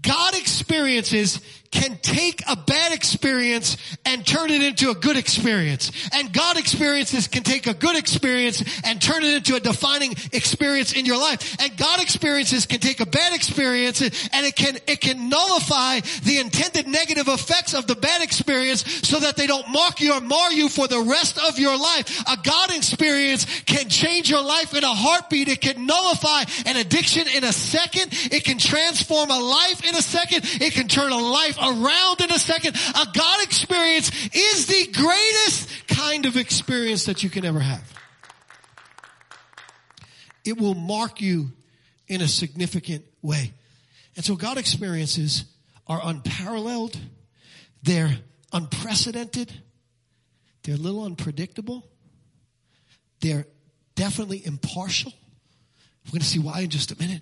[0.01, 1.39] God experiences
[1.71, 5.91] can take a bad experience and turn it into a good experience.
[6.13, 10.93] And God experiences can take a good experience and turn it into a defining experience
[10.93, 11.58] in your life.
[11.60, 16.39] And God experiences can take a bad experience and it can, it can nullify the
[16.39, 20.51] intended negative effects of the bad experience so that they don't mark you or mar
[20.51, 22.23] you for the rest of your life.
[22.27, 25.47] A God experience can change your life in a heartbeat.
[25.47, 28.13] It can nullify an addiction in a second.
[28.32, 30.43] It can transform a life in a second.
[30.62, 32.75] It can turn a life around in a second.
[32.75, 37.93] A God experience is the greatest kind of experience that you can ever have.
[40.45, 41.51] It will mark you
[42.07, 43.53] in a significant way.
[44.15, 45.45] And so God experiences
[45.87, 46.97] are unparalleled.
[47.83, 48.17] They're
[48.53, 49.53] unprecedented.
[50.63, 51.85] They're a little unpredictable.
[53.19, 53.45] They're
[53.95, 55.13] definitely impartial.
[56.05, 57.21] We're going to see why in just a minute.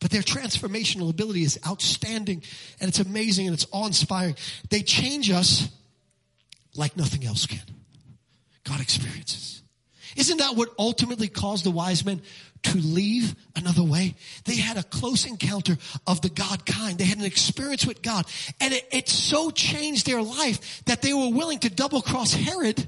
[0.00, 2.42] But their transformational ability is outstanding
[2.80, 4.36] and it's amazing and it's awe-inspiring.
[4.68, 5.68] They change us
[6.74, 7.62] like nothing else can.
[8.64, 9.62] God experiences.
[10.16, 12.22] Isn't that what ultimately caused the wise men
[12.64, 14.16] to leave another way?
[14.44, 16.98] They had a close encounter of the God kind.
[16.98, 18.26] They had an experience with God
[18.60, 22.86] and it, it so changed their life that they were willing to double cross Herod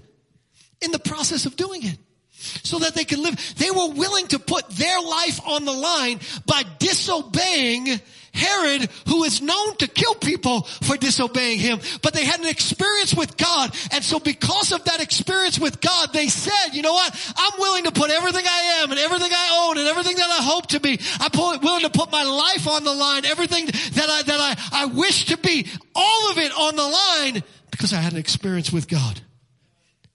[0.81, 1.99] in the process of doing it
[2.39, 3.37] so that they could live.
[3.57, 8.01] They were willing to put their life on the line by disobeying
[8.33, 13.15] Herod, who is known to kill people for disobeying him, but they had an experience
[13.15, 13.75] with God.
[13.93, 17.33] And so because of that experience with God, they said, you know what?
[17.37, 20.43] I'm willing to put everything I am and everything I own and everything that I
[20.43, 21.01] hope to be.
[21.19, 24.87] I'm willing to put my life on the line, everything that I, that I, I
[24.87, 28.89] wish to be, all of it on the line because I had an experience with
[28.89, 29.21] God.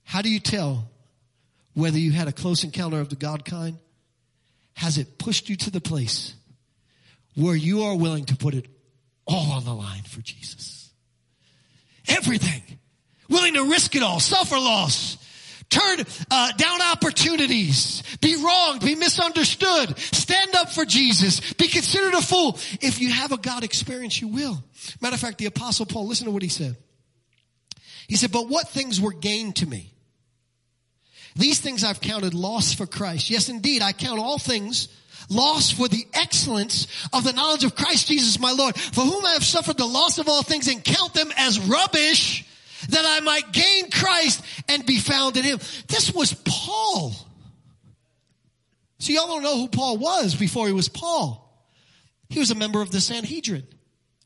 [0.04, 0.90] How do you tell
[1.74, 3.78] whether you had a close encounter of the God kind,
[4.76, 6.36] has it pushed you to the place
[7.36, 8.68] where you are willing to put it
[9.26, 10.92] all on the line for Jesus?
[12.08, 12.62] Everything.
[13.30, 15.18] Willing to risk it all, suffer loss,
[15.70, 22.22] turn uh, down opportunities, be wronged, be misunderstood, stand up for Jesus, be considered a
[22.22, 22.60] fool.
[22.82, 24.62] If you have a God experience, you will.
[25.02, 26.76] Matter of fact, the apostle Paul, listen to what he said.
[28.08, 29.93] He said, but what things were gained to me?
[31.36, 33.30] These things I've counted loss for Christ.
[33.30, 34.88] Yes, indeed, I count all things
[35.30, 39.32] loss for the excellence of the knowledge of Christ Jesus my Lord, for whom I
[39.32, 42.46] have suffered the loss of all things and count them as rubbish
[42.90, 45.60] that I might gain Christ and be found in him.
[45.88, 47.14] This was Paul.
[49.00, 51.40] So y'all don't know who Paul was before he was Paul.
[52.30, 53.68] He was a member of the Sanhedrin,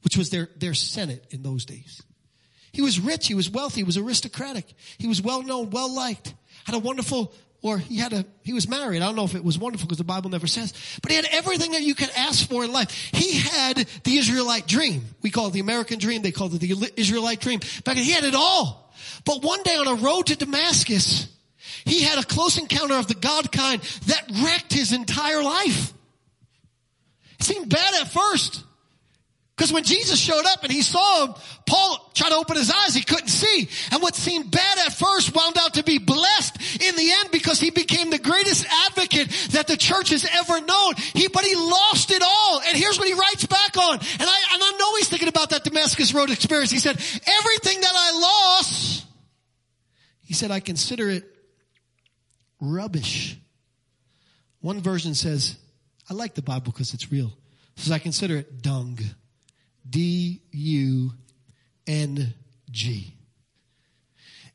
[0.04, 2.02] which was their, their senate in those days.
[2.72, 4.66] He was rich, he was wealthy, he was aristocratic,
[4.98, 6.34] he was well known, well liked
[6.68, 9.02] had a wonderful, or he had a, he was married.
[9.02, 11.26] I don't know if it was wonderful because the Bible never says, but he had
[11.32, 12.92] everything that you could ask for in life.
[13.14, 15.06] He had the Israelite dream.
[15.22, 16.22] We call it the American dream.
[16.22, 17.62] They called it the Israelite dream.
[17.86, 18.94] Back he had it all.
[19.24, 21.30] But one day on a road to Damascus,
[21.86, 25.94] he had a close encounter of the God kind that wrecked his entire life.
[27.40, 28.62] It seemed bad at first.
[29.58, 31.34] Because when Jesus showed up and he saw him,
[31.66, 33.68] Paul tried to open his eyes, he couldn't see.
[33.92, 37.60] And what seemed bad at first wound out to be blessed in the end because
[37.60, 40.94] he became the greatest advocate that the church has ever known.
[41.16, 42.62] He, but he lost it all.
[42.68, 43.96] And here's what he writes back on.
[43.96, 46.70] And I, and I know he's thinking about that Damascus Road experience.
[46.70, 49.08] He said, everything that I lost,
[50.22, 51.24] he said, I consider it
[52.62, 53.36] rubbish.
[54.62, 55.58] One version says,
[56.08, 57.34] I like the Bible because it's real.
[57.76, 59.00] Says, I consider it dung.
[59.90, 61.12] D U
[61.86, 62.34] N
[62.72, 63.14] G.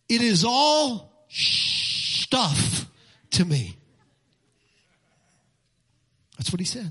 [0.09, 2.87] It is all stuff
[3.31, 3.77] to me.
[6.39, 6.91] That's what he said.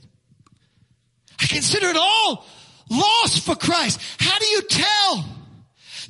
[1.40, 2.46] I consider it all
[2.90, 4.00] loss for Christ.
[4.20, 5.26] How do you tell?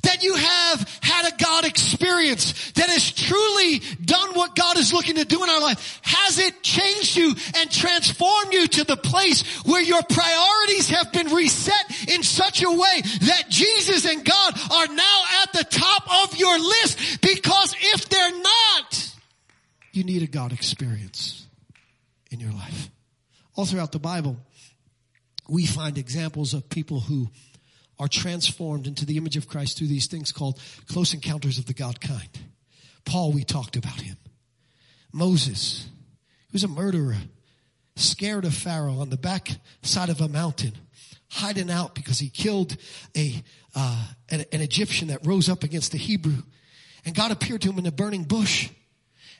[0.02, 5.16] That you have had a God experience that has truly done what God is looking
[5.16, 6.00] to do in our life?
[6.02, 11.28] Has it changed you and transformed you to the place where your priorities have been
[11.28, 16.36] reset in such a way that Jesus and God are now at the top of
[16.36, 17.20] your list?
[17.20, 19.12] Because if they're not,
[19.92, 21.46] you need a God experience
[22.30, 22.90] in your life.
[23.54, 24.36] All throughout the Bible,
[25.48, 27.28] we find examples of people who
[28.02, 31.72] are transformed into the image of Christ through these things called close encounters of the
[31.72, 32.28] God kind.
[33.04, 34.16] Paul, we talked about him.
[35.12, 35.86] Moses,
[36.48, 37.16] he was a murderer,
[37.94, 39.50] scared of Pharaoh on the back
[39.82, 40.72] side of a mountain,
[41.30, 42.76] hiding out because he killed
[43.16, 43.40] a,
[43.76, 46.42] uh, an, an Egyptian that rose up against the Hebrew.
[47.04, 48.68] And God appeared to him in a burning bush.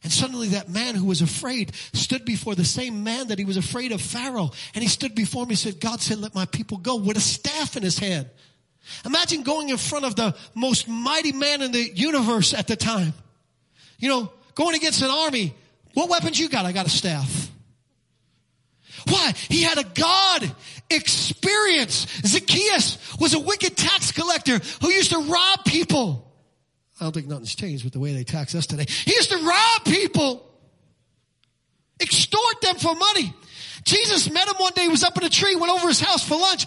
[0.04, 3.56] And suddenly that man who was afraid stood before the same man that he was
[3.56, 4.50] afraid of Pharaoh.
[4.74, 7.20] And he stood before me and said, God said, let my people go with a
[7.20, 8.28] staff in his hand.
[9.04, 13.12] Imagine going in front of the most mighty man in the universe at the time.
[13.98, 15.54] You know, going against an army.
[15.94, 16.64] What weapons you got?
[16.64, 17.50] I got a staff.
[19.08, 19.32] Why?
[19.48, 20.54] He had a God
[20.90, 22.06] experience.
[22.24, 26.32] Zacchaeus was a wicked tax collector who used to rob people.
[27.00, 28.84] I don't think nothing's changed with the way they tax us today.
[28.88, 30.48] He used to rob people,
[32.00, 33.34] extort them for money.
[33.84, 36.26] Jesus met him one day, he was up in a tree, went over his house
[36.26, 36.66] for lunch.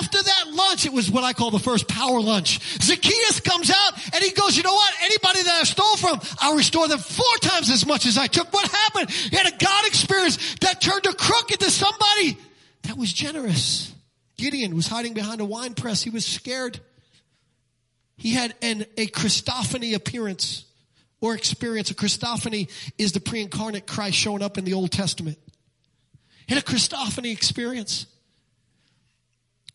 [0.00, 2.60] After that lunch, it was what I call the first power lunch.
[2.82, 4.92] Zacchaeus comes out and he goes, you know what?
[5.02, 8.52] Anybody that I stole from, I'll restore them four times as much as I took.
[8.52, 9.10] What happened?
[9.10, 12.38] He had a God experience that turned a crook into somebody
[12.82, 13.94] that was generous.
[14.36, 16.02] Gideon was hiding behind a wine press.
[16.02, 16.80] He was scared.
[18.16, 20.64] He had an, a Christophany appearance
[21.20, 21.90] or experience.
[21.90, 25.38] A Christophany is the pre-incarnate Christ showing up in the Old Testament
[26.48, 28.06] in a Christophany experience.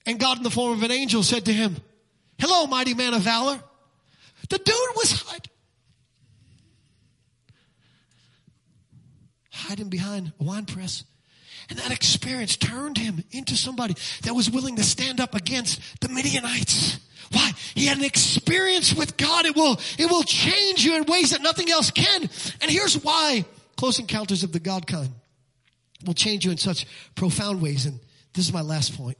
[0.06, 1.78] And God in the form of an angel said to him,
[2.40, 3.60] hello, mighty man of valor.
[4.50, 5.52] The dude was hiding,
[9.52, 11.04] hiding behind a wine press.
[11.70, 16.10] And that experience turned him into somebody that was willing to stand up against the
[16.10, 17.00] Midianites.
[17.32, 17.52] Why?
[17.76, 19.46] He had an experience with God.
[19.46, 22.22] It will, it will change you in ways that nothing else can.
[22.60, 23.46] And here's why
[23.78, 25.12] close encounters of the God kind
[26.06, 26.86] will change you in such
[27.16, 27.86] profound ways.
[27.86, 28.00] And
[28.34, 29.18] this is my last point.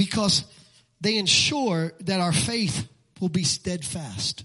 [0.00, 0.44] Because
[1.02, 2.88] they ensure that our faith
[3.20, 4.44] will be steadfast.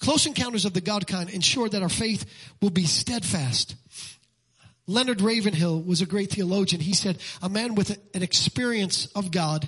[0.00, 2.26] Close encounters of the God kind ensure that our faith
[2.60, 3.74] will be steadfast.
[4.86, 6.82] Leonard Ravenhill was a great theologian.
[6.82, 9.66] He said, a man with an experience of God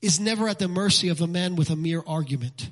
[0.00, 2.70] is never at the mercy of a man with a mere argument.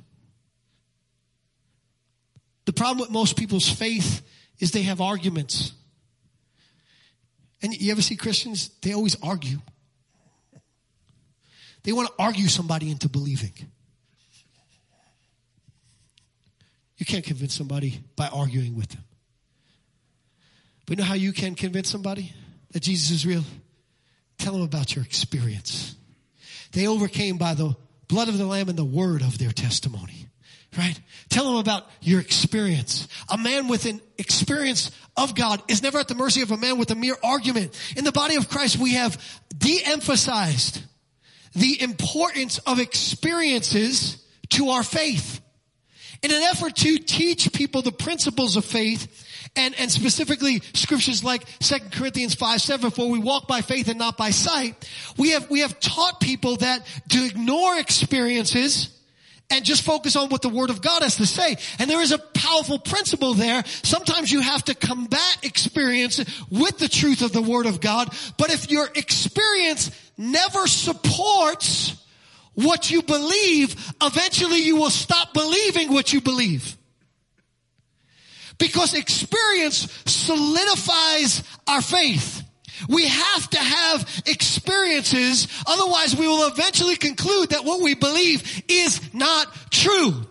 [2.65, 4.23] The problem with most people's faith
[4.61, 5.73] is they have arguments.
[7.61, 8.71] And you ever see Christians?
[8.83, 9.59] They always argue.
[11.85, 13.53] They want to argue somebody into believing.
[16.97, 19.05] You can't convince somebody by arguing with them.
[20.87, 22.33] But you know how you can convince somebody
[22.73, 23.45] that Jesus is real?
[24.39, 25.95] Tell them about your experience.
[26.73, 27.77] They overcame by the
[28.09, 30.29] blood of the Lamb and the word of their testimony
[30.77, 31.01] right?
[31.29, 33.09] Tell them about your experience.
[33.29, 36.79] A man with an experience of God is never at the mercy of a man
[36.79, 37.79] with a mere argument.
[37.97, 39.21] In the body of Christ, we have
[39.57, 40.83] de-emphasized
[41.55, 45.41] the importance of experiences to our faith.
[46.23, 49.25] In an effort to teach people the principles of faith,
[49.57, 53.99] and, and specifically scriptures like 2 Corinthians 5, 7, for we walk by faith and
[53.99, 58.91] not by sight, we have, we have taught people that to ignore experiences
[59.51, 61.57] and just focus on what the Word of God has to say.
[61.79, 63.63] And there is a powerful principle there.
[63.83, 66.19] Sometimes you have to combat experience
[66.51, 68.09] with the truth of the Word of God.
[68.39, 71.97] But if your experience never supports
[72.55, 76.77] what you believe, eventually you will stop believing what you believe.
[78.59, 82.43] Because experience solidifies our faith.
[82.89, 89.01] We have to have experiences, otherwise we will eventually conclude that what we believe is
[89.15, 90.27] not true.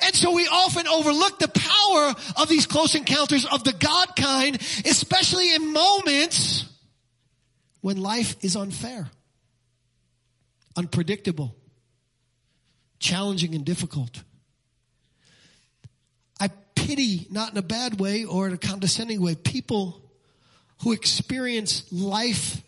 [0.00, 4.56] And so we often overlook the power of these close encounters of the God kind,
[4.86, 6.64] especially in moments
[7.82, 9.10] when life is unfair,
[10.76, 11.54] unpredictable,
[12.98, 14.22] challenging and difficult.
[16.40, 20.02] I pity, not in a bad way or in a condescending way, people
[20.82, 22.62] who experience life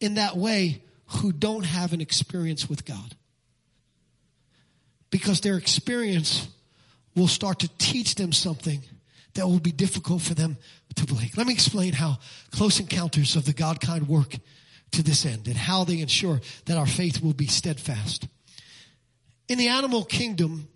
[0.00, 3.16] in that way who don't have an experience with God.
[5.10, 6.48] Because their experience
[7.16, 8.82] will start to teach them something
[9.34, 10.56] that will be difficult for them
[10.96, 11.36] to believe.
[11.36, 12.18] Let me explain how
[12.50, 14.36] close encounters of the God kind work
[14.92, 18.26] to this end and how they ensure that our faith will be steadfast.
[19.48, 20.68] In the animal kingdom,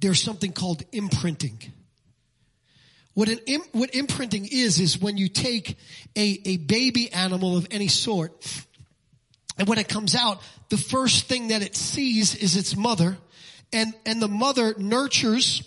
[0.00, 1.60] there's something called imprinting.
[3.14, 3.38] What an
[3.72, 5.78] what imprinting is is when you take
[6.14, 8.64] a, a baby animal of any sort,
[9.58, 13.16] and when it comes out, the first thing that it sees is its mother,
[13.72, 15.62] and and the mother nurtures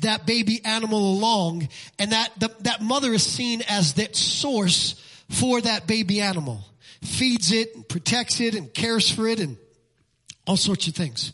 [0.00, 1.68] that baby animal along,
[1.98, 4.94] and that the, that mother is seen as that source
[5.28, 6.64] for that baby animal,
[7.02, 9.56] feeds it, and protects it, and cares for it, and
[10.46, 11.32] all sorts of things.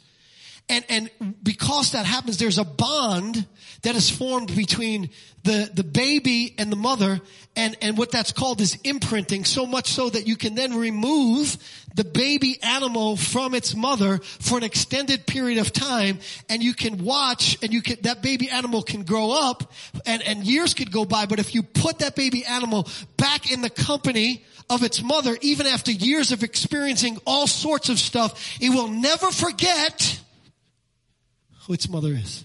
[0.68, 1.10] And, and
[1.42, 3.46] because that happens, there's a bond
[3.82, 5.10] that is formed between
[5.42, 7.20] the, the baby and the mother.
[7.54, 11.58] And, and what that's called is imprinting so much so that you can then remove
[11.94, 17.04] the baby animal from its mother for an extended period of time and you can
[17.04, 19.70] watch and you can, that baby animal can grow up
[20.06, 21.26] and, and years could go by.
[21.26, 25.66] But if you put that baby animal back in the company of its mother, even
[25.66, 30.23] after years of experiencing all sorts of stuff, it will never forget
[31.66, 32.44] who its mother is.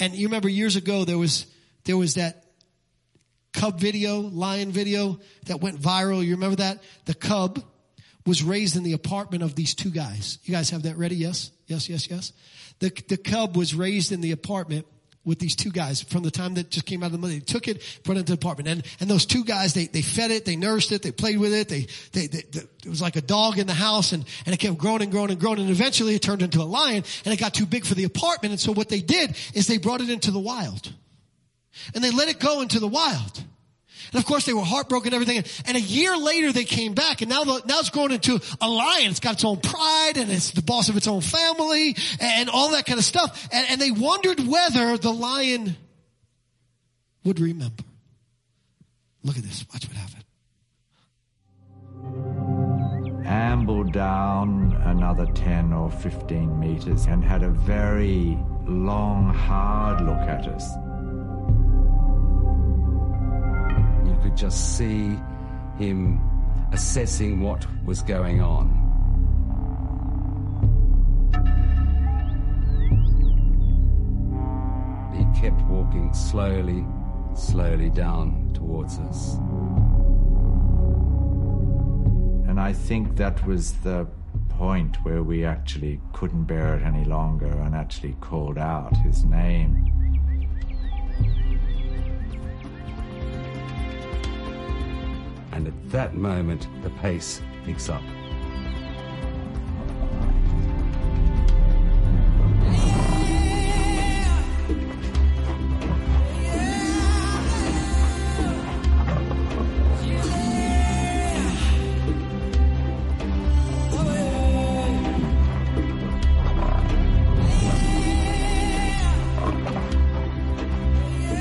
[0.00, 1.46] And you remember years ago there was,
[1.84, 2.44] there was that
[3.52, 6.24] cub video, lion video that went viral.
[6.24, 6.82] You remember that?
[7.04, 7.62] The cub
[8.26, 10.38] was raised in the apartment of these two guys.
[10.44, 11.16] You guys have that ready?
[11.16, 11.50] Yes?
[11.66, 12.32] Yes, yes, yes.
[12.80, 14.86] The, the cub was raised in the apartment
[15.24, 17.32] with these two guys from the time that just came out of the mother.
[17.34, 18.68] They took it, brought it into the apartment.
[18.68, 21.54] And, and those two guys, they, they fed it, they nursed it, they played with
[21.54, 24.54] it, they, they, they, they, it was like a dog in the house and, and
[24.54, 27.34] it kept growing and growing and growing and eventually it turned into a lion and
[27.34, 28.52] it got too big for the apartment.
[28.52, 30.92] And so what they did is they brought it into the wild.
[31.94, 33.42] And they let it go into the wild.
[34.14, 35.42] And of course they were heartbroken and everything.
[35.66, 38.68] And a year later they came back and now, the, now it's grown into a
[38.70, 39.10] lion.
[39.10, 42.70] It's got its own pride and it's the boss of its own family and all
[42.70, 43.48] that kind of stuff.
[43.50, 45.76] And, and they wondered whether the lion
[47.24, 47.82] would remember.
[49.24, 49.64] Look at this.
[49.72, 50.24] Watch what happened.
[53.26, 58.38] Ambled down another 10 or 15 meters and had a very
[58.68, 60.83] long, hard look at us.
[64.24, 65.18] Could just see
[65.78, 66.18] him
[66.72, 68.66] assessing what was going on.
[75.14, 76.86] He kept walking slowly,
[77.34, 79.34] slowly down towards us.
[82.48, 84.06] And I think that was the
[84.48, 90.03] point where we actually couldn't bear it any longer and actually called out his name.
[95.54, 98.02] And at that moment the pace picks up.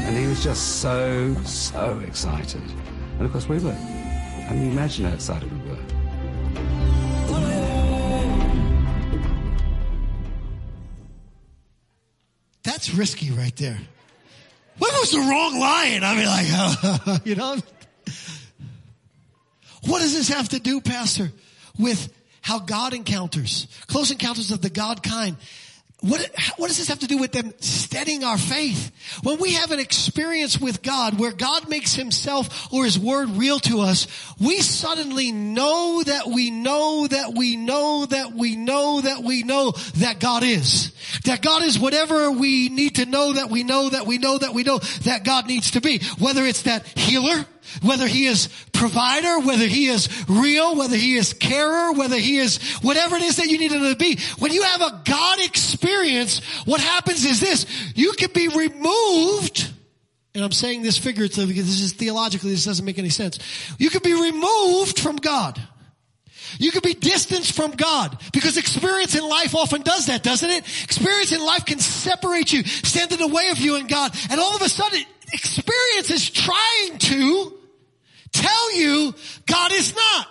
[0.05, 2.61] And he was just so, so excited.
[3.17, 3.92] And of course we were.
[4.53, 5.79] I mean, imagine how excited we were.
[12.61, 13.79] That's risky right there.
[14.77, 16.03] What was the wrong lion?
[16.03, 17.57] I mean, like, you know,
[19.87, 21.31] what does this have to do, Pastor,
[21.79, 25.35] with how God encounters, close encounters of the God kind?
[26.03, 28.91] What, what does this have to do with them steadying our faith?
[29.23, 33.57] When we have an experience with God where God makes himself or his word real
[33.61, 39.23] to us, we suddenly know that we know that we know that we know that
[39.23, 40.93] we know that God is.
[41.23, 44.53] That God is whatever we need to know that we know that we know that
[44.53, 46.01] we know that God needs to be.
[46.19, 47.45] Whether it's that healer,
[47.81, 52.61] whether he is provider, whether he is real, whether he is carer, whether he is
[52.81, 54.19] whatever it is that you need him to be.
[54.39, 57.65] When you have a God experience, what happens is this,
[57.95, 59.73] you can be removed
[60.35, 63.37] and I'm saying this figuratively because this is theologically, this doesn't make any sense.
[63.77, 65.61] You can be removed from God.
[66.59, 70.63] You can be distanced from God because experience in life often does that, doesn't it?
[70.83, 74.39] Experience in life can separate you, stand in the way of you and God, and
[74.39, 77.57] all of a sudden experience is trying to
[78.43, 79.13] tell you
[79.45, 80.27] God is not.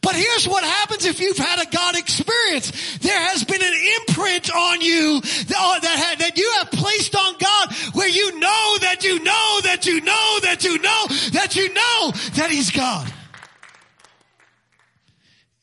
[0.00, 2.98] But here's what happens if you've had a God experience.
[2.98, 7.34] There has been an imprint on you that, oh, that, that you have placed on
[7.38, 11.72] God where you know that you know that you know that you know that you
[11.72, 13.12] know that He's God.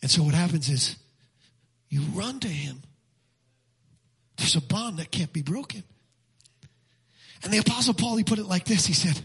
[0.01, 0.95] And so what happens is
[1.89, 2.81] you run to Him.
[4.37, 5.83] There's a bond that can't be broken.
[7.43, 8.85] And the apostle Paul, he put it like this.
[8.85, 9.19] He said,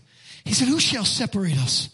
[0.44, 1.93] he said, who shall separate us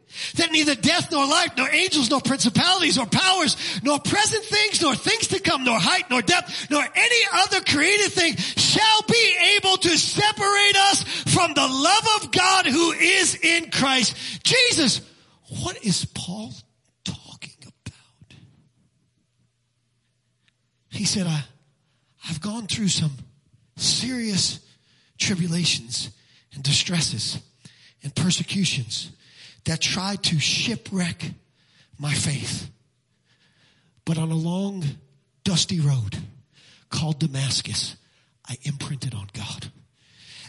[0.35, 4.95] that neither death nor life, nor angels, nor principalities, nor powers, nor present things, nor
[4.95, 9.77] things to come, nor height, nor depth, nor any other created thing shall be able
[9.77, 11.03] to separate us
[11.33, 15.01] from the love of God who is in Christ Jesus.
[15.63, 16.53] What is Paul
[17.03, 18.37] talking about?
[20.89, 21.43] he said, I,
[22.29, 23.11] I've gone through some
[23.75, 24.59] serious
[25.17, 26.11] tribulations
[26.53, 27.39] and distresses
[28.03, 29.11] and persecutions
[29.65, 31.31] that tried to shipwreck
[31.99, 32.69] my faith.
[34.05, 34.83] But on a long,
[35.43, 36.17] dusty road
[36.89, 37.95] called Damascus,
[38.47, 39.71] I imprinted on God.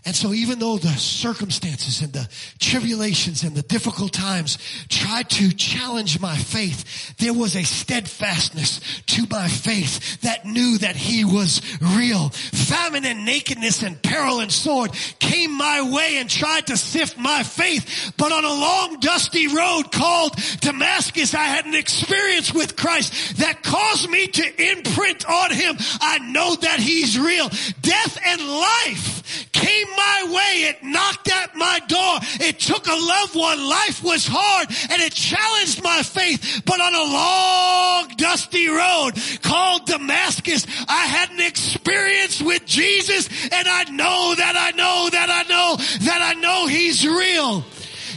[0.04, 2.28] And so even though the circumstances and the
[2.58, 9.26] tribulations and the difficult times tried to challenge my faith, there was a steadfastness to
[9.30, 11.62] my faith that knew that he was
[11.96, 12.30] real.
[12.30, 14.90] Famine and nakedness and peril and sword
[15.20, 18.12] came my way and tried to sift my faith.
[18.16, 23.62] But on a long dusty road called Damascus, I had an experience with Christ that
[23.62, 25.76] caused me to imprint on him.
[26.00, 27.48] I know that he's real.
[27.82, 30.68] Death and life came my way.
[30.68, 32.18] It knocked at my door.
[32.40, 33.58] It took a loved one.
[33.68, 36.62] Life was hard and it challenged my faith.
[36.64, 39.12] But on a long dusty road
[39.42, 45.30] called Damascus, I had an experience with Jesus and I know that I know that
[45.30, 47.64] I know that I know he's real.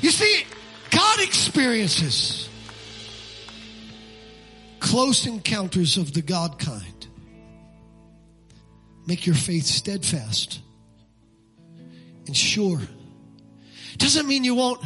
[0.02, 0.46] You see,
[0.92, 2.50] God experiences
[4.80, 7.08] close encounters of the God kind.
[9.08, 10.62] Make your faith steadfast
[12.28, 12.80] and sure.
[13.98, 14.82] Doesn't mean you won't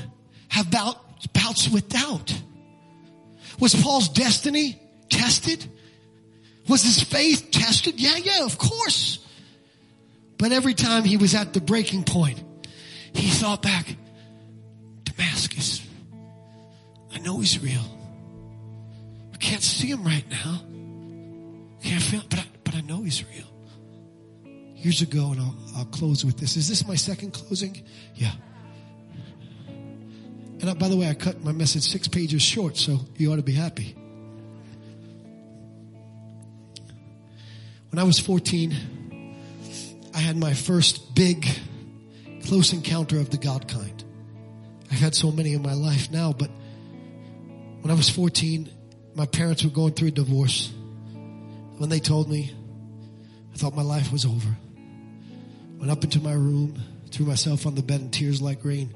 [0.50, 0.98] have bout,
[1.34, 2.34] bouts with doubt.
[3.60, 4.80] Was Paul's destiny
[5.10, 5.66] tested?
[6.68, 8.00] Was his faith tested?
[8.00, 9.26] Yeah, yeah, of course.
[10.38, 12.42] But every time he was at the breaking point,
[13.14, 13.96] he thought back,
[15.04, 15.82] Damascus,
[17.12, 17.84] I know he's real.
[19.34, 20.62] I can't see him right now.
[21.84, 23.49] Can't feel, but I, but I know he's real
[24.84, 26.58] years ago, and I'll, I'll close with this.
[26.58, 27.82] Is this my second closing?
[28.16, 28.32] Yeah.
[30.62, 33.38] And I, by the way, I cut my message six pages short, so you ought
[33.38, 33.96] to be happy.
[37.92, 38.76] When I was 14,
[40.14, 41.48] I had my first big,
[42.46, 44.04] close encounter of the God kind.
[44.92, 46.50] I've had so many in my life now, but
[47.82, 48.70] when I was 14,
[49.16, 50.72] my parents were going through a divorce.
[51.78, 52.54] When they told me,
[53.54, 54.58] I thought my life was over.
[55.80, 56.78] Went up into my room,
[57.10, 58.94] threw myself on the bed, and tears like rain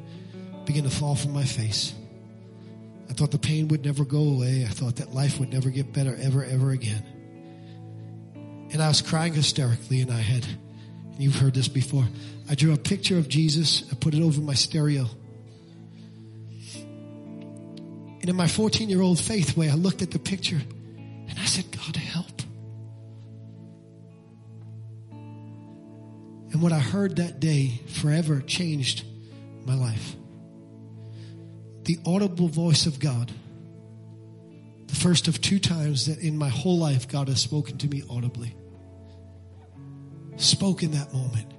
[0.65, 1.93] began to fall from my face.
[3.09, 4.65] I thought the pain would never go away.
[4.65, 7.03] I thought that life would never get better ever, ever again.
[8.71, 12.05] And I was crying hysterically, and I had, and you've heard this before,
[12.49, 15.07] I drew a picture of Jesus, I put it over my stereo.
[18.21, 20.59] And in my 14 year old faith way, I looked at the picture
[20.97, 22.42] and I said, God, help.
[26.63, 29.03] What I heard that day forever changed
[29.65, 30.15] my life.
[31.83, 33.29] The audible voice of God.
[34.87, 38.03] The first of two times that in my whole life God has spoken to me
[38.09, 38.55] audibly.
[40.37, 41.53] Spoke in that moment.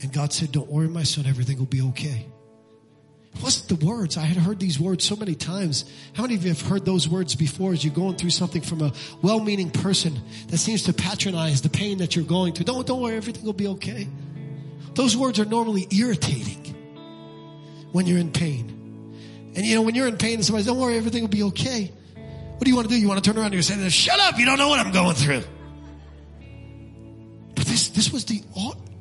[0.00, 2.31] And God said, Don't worry, my son, everything will be okay.
[3.40, 4.16] Wasn't the words.
[4.16, 5.84] I had heard these words so many times.
[6.12, 8.82] How many of you have heard those words before as you're going through something from
[8.82, 12.66] a well-meaning person that seems to patronize the pain that you're going through?
[12.66, 14.06] Don't, don't worry, everything will be okay.
[14.94, 16.74] Those words are normally irritating
[17.92, 18.68] when you're in pain.
[19.54, 21.42] And you know, when you're in pain and somebody says, don't worry, everything will be
[21.44, 21.90] okay.
[22.14, 23.00] What do you want to do?
[23.00, 25.14] You want to turn around and say, shut up, you don't know what I'm going
[25.14, 25.42] through.
[27.54, 28.42] But this, this was the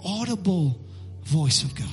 [0.04, 0.80] audible
[1.26, 1.88] voice of God.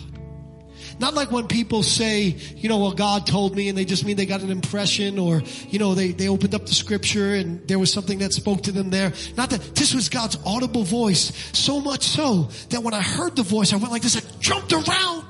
[0.98, 4.16] Not like when people say, you know, well, God told me and they just mean
[4.16, 7.78] they got an impression or, you know, they, they opened up the scripture and there
[7.78, 9.12] was something that spoke to them there.
[9.36, 11.32] Not that this was God's audible voice.
[11.52, 14.72] So much so that when I heard the voice, I went like this, I jumped
[14.72, 15.24] around.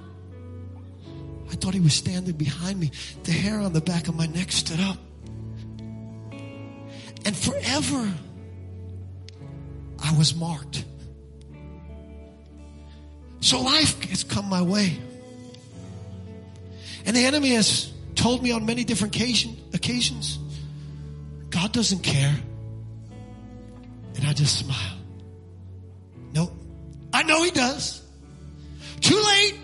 [1.50, 2.90] I thought he was standing behind me.
[3.24, 4.98] The hair on the back of my neck stood up.
[7.24, 8.14] And forever,
[10.02, 10.84] I was marked.
[13.40, 14.98] So life has come my way.
[17.06, 20.38] And the enemy has told me on many different occasion, occasions,
[21.50, 22.34] God doesn't care.
[24.16, 24.98] And I just smile.
[26.32, 26.52] Nope.
[27.12, 28.02] I know he does.
[29.00, 29.54] Too late.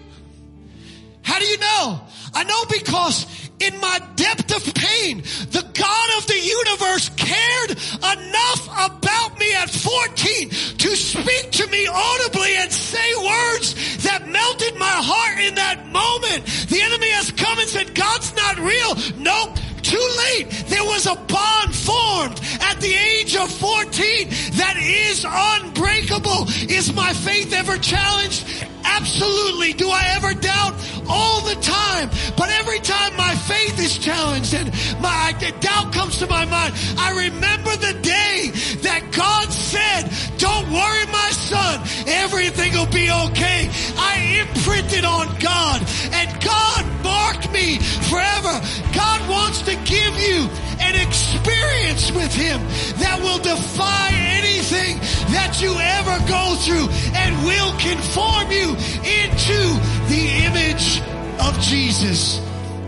[1.23, 2.01] How do you know?
[2.33, 5.19] I know because in my depth of pain,
[5.51, 11.87] the God of the universe cared enough about me at 14 to speak to me
[11.87, 16.45] audibly and say words that melted my heart in that moment.
[16.69, 18.95] The enemy has come and said, God's not real.
[19.19, 19.59] Nope.
[19.83, 20.51] Too late.
[20.69, 26.49] There was a bond formed at the age of 14 that is unbreakable.
[26.71, 28.67] Is my faith ever challenged?
[28.97, 29.73] Absolutely.
[29.73, 30.75] Do I ever doubt?
[31.09, 32.09] All the time.
[32.37, 37.11] But every time my faith is challenged and my doubt comes to my mind, I
[37.27, 38.51] remember the day
[38.83, 43.69] that God said, don't worry, my son, everything will be okay.
[43.99, 45.83] I imprinted on God
[46.13, 47.79] and God marked me
[48.09, 48.55] forever.
[48.95, 50.49] God wants to give you
[50.85, 52.61] an experience with Him
[52.99, 54.99] that will defy anything
[55.33, 58.71] that you ever go through and will conform you
[59.05, 59.61] into
[60.09, 61.01] the image
[61.41, 62.41] of Jesus.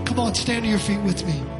[0.05, 1.56] Come on, stand to your feet with me.